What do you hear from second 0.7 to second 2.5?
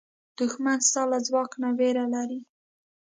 ستا له ځواک نه وېره لري